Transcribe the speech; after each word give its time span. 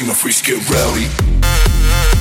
see 0.00 0.06
my 0.06 0.14
freaks 0.14 0.40
get 0.40 0.56
rowdy. 0.70 2.19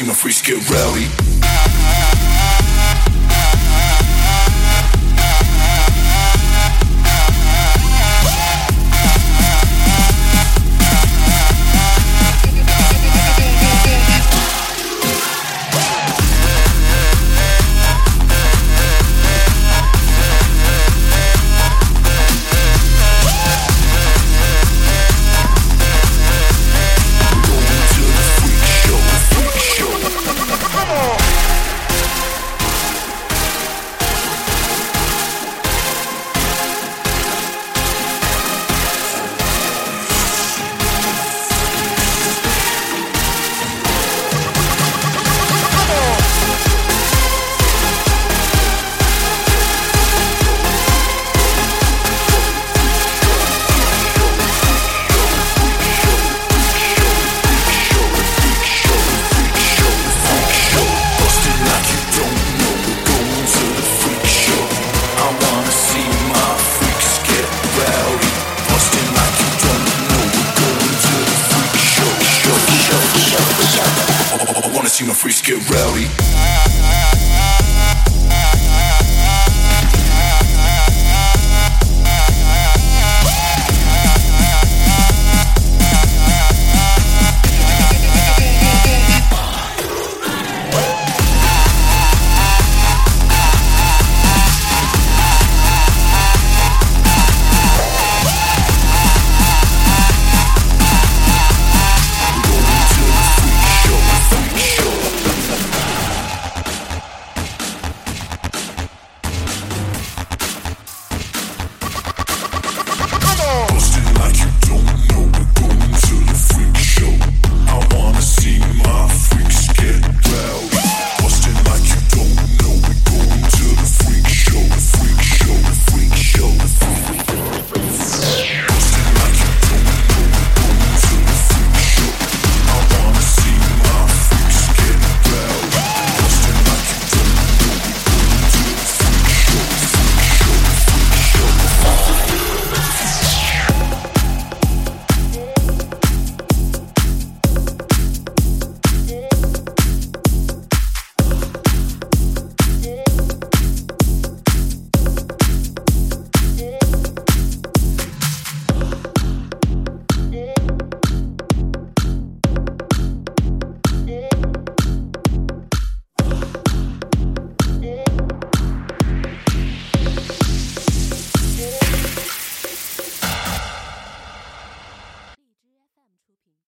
See 0.00 0.06
my 0.06 0.14
freaks 0.14 0.40
get 0.40 0.56
rowdy. 0.70 2.19
See 75.00 75.06
my 75.06 75.14
freaks 75.14 75.40
get 75.40 75.56
rowdy. 75.70 76.79